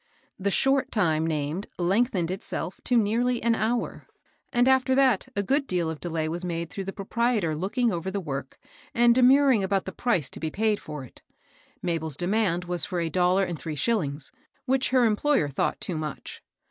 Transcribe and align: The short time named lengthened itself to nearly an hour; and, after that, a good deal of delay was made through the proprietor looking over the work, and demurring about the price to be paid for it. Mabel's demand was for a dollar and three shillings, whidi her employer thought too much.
The 0.39 0.49
short 0.49 0.91
time 0.91 1.27
named 1.27 1.67
lengthened 1.77 2.31
itself 2.31 2.81
to 2.85 2.97
nearly 2.97 3.43
an 3.43 3.53
hour; 3.53 4.07
and, 4.51 4.67
after 4.67 4.95
that, 4.95 5.27
a 5.35 5.43
good 5.43 5.67
deal 5.67 5.91
of 5.91 5.99
delay 5.99 6.27
was 6.27 6.43
made 6.43 6.71
through 6.71 6.85
the 6.85 6.91
proprietor 6.91 7.55
looking 7.55 7.91
over 7.91 8.09
the 8.09 8.19
work, 8.19 8.57
and 8.95 9.13
demurring 9.13 9.63
about 9.63 9.85
the 9.85 9.91
price 9.91 10.27
to 10.31 10.39
be 10.39 10.49
paid 10.49 10.79
for 10.79 11.03
it. 11.03 11.21
Mabel's 11.83 12.17
demand 12.17 12.65
was 12.65 12.83
for 12.83 12.99
a 12.99 13.09
dollar 13.11 13.43
and 13.43 13.59
three 13.59 13.75
shillings, 13.75 14.31
whidi 14.67 14.89
her 14.89 15.05
employer 15.05 15.47
thought 15.47 15.79
too 15.79 15.99
much. 15.99 16.41